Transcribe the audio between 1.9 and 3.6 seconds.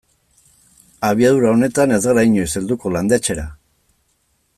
ez gara inoiz helduko landetxera.